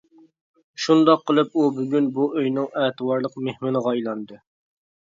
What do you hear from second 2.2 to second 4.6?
ئۆينىڭ ئەتىۋارلىق مېھمىنىغا ئايلاندى.